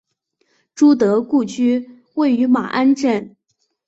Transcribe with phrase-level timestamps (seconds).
[0.73, 3.35] 朱德故居位于马鞍镇。